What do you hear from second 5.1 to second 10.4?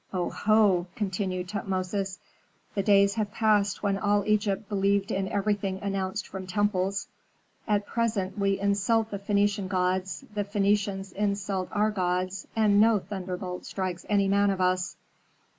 in everything announced from temples. At present we insult the Phœnician gods,